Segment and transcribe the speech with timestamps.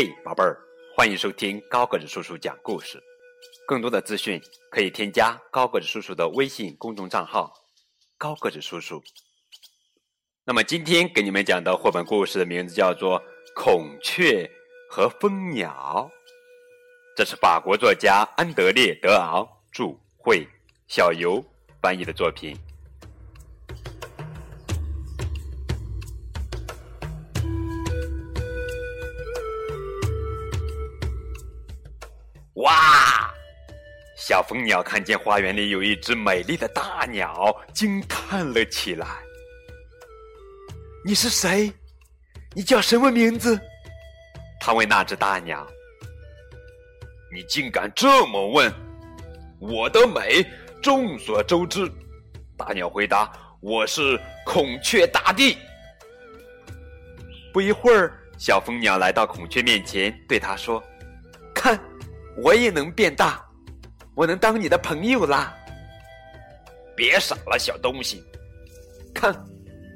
[0.00, 0.56] 嘿，宝贝儿，
[0.96, 3.02] 欢迎收听高个子叔叔讲故事。
[3.66, 4.40] 更多的资讯
[4.70, 7.52] 可以添加高个子叔叔的微信公众账号
[8.16, 9.02] “高个子叔叔”。
[10.46, 13.20] 那么今天给你们讲的绘本故事的名字叫做
[13.56, 14.48] 《孔雀
[14.88, 16.08] 和蜂鸟》，
[17.16, 20.46] 这是法国作家安德烈·德昂著，绘，
[20.86, 21.44] 小游
[21.82, 22.56] 翻译的作品。
[32.58, 33.32] 哇！
[34.16, 39.06] 小蜂鸟看见花园里有一只美丽的大鸟，惊叹了起来。
[41.04, 41.72] “你是谁？
[42.54, 43.58] 你叫什么名字？”
[44.60, 45.64] 他问那只大鸟。
[47.32, 48.72] “你竟敢这么问！
[49.60, 50.44] 我的美
[50.82, 51.90] 众所周知。”
[52.58, 53.30] 大鸟回答
[53.62, 55.56] ，“我是孔雀大帝。”
[57.54, 60.82] 不一会儿，小蜂鸟来到孔雀面前，对他说
[61.54, 61.78] ：“看。”
[62.42, 63.44] 我也能变大，
[64.14, 65.54] 我能当你的朋友啦！
[66.96, 68.24] 别傻了，小东西，
[69.14, 69.34] 看，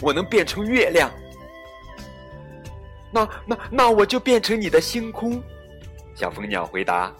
[0.00, 1.10] 我能变成月亮。
[3.12, 5.42] 那那那我就变成你的星空。
[6.14, 7.14] 小蜂鸟回答：“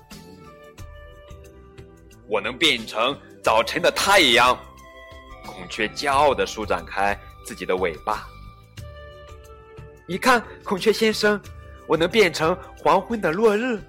[2.28, 4.58] 我能变成早晨的太阳。”
[5.47, 8.27] 孔雀骄傲的舒展开自己的尾巴。
[10.06, 11.41] 你看，孔雀先生，
[11.86, 13.80] 我能变成黄昏的落日。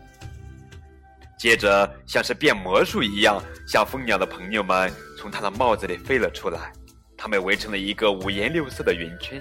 [1.38, 6.74] 接着，像是变魔术一样，小蜂鸟的朋友们从它的帽子里飞了出来，
[7.16, 9.40] 它们围成了一个五颜六色的圆圈，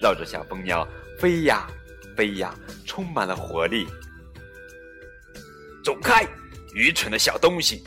[0.00, 0.86] 绕着小蜂鸟
[1.18, 1.66] 飞呀
[2.16, 2.54] 飞呀，
[2.86, 3.86] 充满了活力。
[5.84, 6.24] 走开，
[6.72, 7.82] 愚蠢的小东西！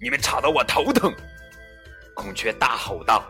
[0.00, 1.12] 你们吵得我头疼！
[2.14, 3.24] 孔雀大吼道。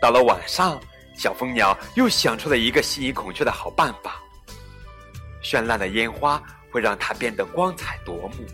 [0.00, 0.80] 到了晚上，
[1.16, 4.20] 小蜂鸟又想出了一个吸引孔雀的好办法：
[5.44, 6.42] 绚烂的烟花。
[6.78, 8.46] 会让它变得光彩夺目。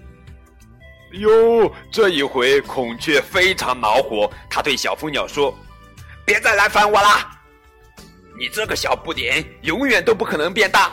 [1.18, 5.54] 哟，这一回孔雀非常恼火，他对小蜂鸟说
[6.24, 7.38] ：“别再来烦我啦！
[8.38, 10.90] 你这个小不点，永远都不可能变大。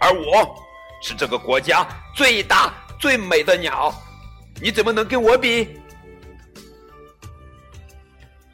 [0.00, 0.56] 而我
[1.02, 3.94] 是这个国家最大最美的鸟，
[4.58, 5.78] 你怎么能跟我比？”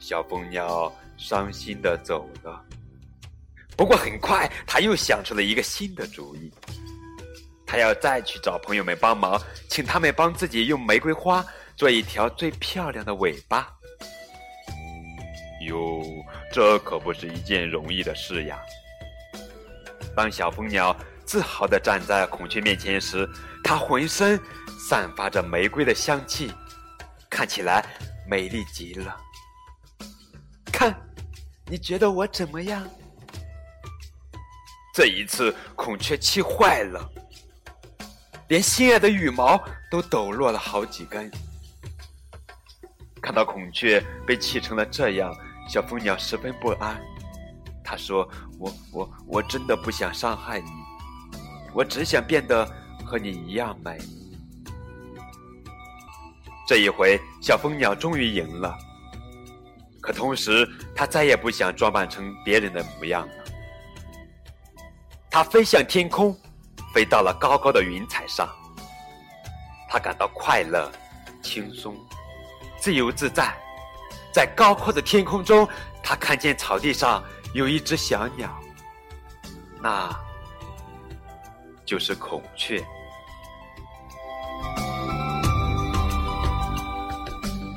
[0.00, 2.60] 小蜂鸟伤心的走了。
[3.76, 6.52] 不过很快，他又想出了一个新的主意。
[7.72, 11.42] 他要再去找朋友们帮忙，请他们帮自己用玫瑰花
[11.74, 13.66] 做一条最漂亮的尾巴。
[15.66, 16.02] 哟，
[16.52, 18.60] 这可不是一件容易的事呀！
[20.14, 20.94] 当小蜂鸟
[21.24, 23.26] 自豪地站在孔雀面前时，
[23.64, 24.38] 它浑身
[24.90, 26.52] 散发着玫瑰的香气，
[27.30, 27.82] 看起来
[28.28, 29.16] 美丽极了。
[30.70, 30.94] 看，
[31.64, 32.86] 你觉得我怎么样？
[34.92, 37.10] 这一次，孔雀气坏了。
[38.48, 41.30] 连心爱的羽毛都抖落了好几根。
[43.20, 45.34] 看到孔雀被气成了这样，
[45.68, 47.00] 小蜂鸟十分不安。
[47.84, 50.70] 他说：“我我我真的不想伤害你，
[51.72, 52.68] 我只想变得
[53.04, 53.98] 和你一样美。”
[56.66, 58.76] 这一回，小蜂鸟终于赢了。
[60.00, 63.32] 可同时，它再也不想装扮成别人的模样了。
[65.30, 66.36] 它飞向天空。
[66.92, 68.48] 飞到了高高的云彩上，
[69.88, 70.90] 他感到快乐、
[71.42, 71.96] 轻松、
[72.78, 73.54] 自由自在。
[74.32, 75.68] 在高阔的天空中，
[76.02, 77.22] 他看见草地上
[77.52, 78.48] 有一只小鸟，
[79.82, 80.10] 那
[81.84, 82.82] 就是孔雀。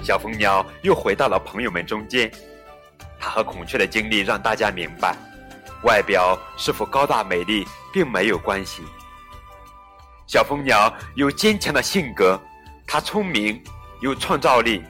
[0.02, 2.32] 小蜂鸟又回到了朋友们中间，
[3.20, 5.16] 它和孔雀的经历让大家明白，
[5.84, 8.84] 外表是否高大美丽并没有关系。
[10.28, 12.40] 小蜂鸟有坚强的性格，
[12.88, 13.64] 它聪明，
[14.02, 14.84] 有创造力，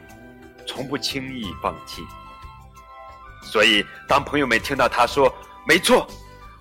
[0.66, 2.04] 从不轻易放弃。
[3.44, 5.34] 所以，当朋友们听到他说
[5.68, 6.08] “没错，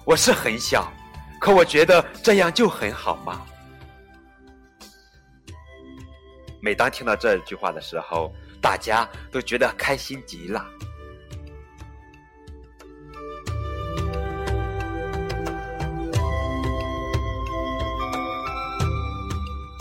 [0.05, 0.93] 我是很小，
[1.41, 3.41] 可我觉得这样就很好嘛”，
[6.61, 10.65] 每当听到这句话的时候，大家都觉得开心极了。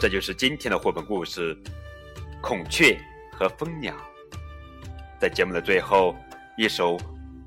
[0.04, 1.56] 这就是今天的绘本故事
[2.42, 3.00] 《孔雀
[3.32, 3.96] 和蜂鸟》。
[5.18, 6.14] 在节目的最后，
[6.58, 6.98] 一首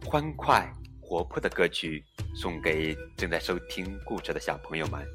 [0.07, 0.67] 欢快
[0.99, 2.03] 活泼的歌曲
[2.35, 5.07] 送给正在收听故事的小朋友们。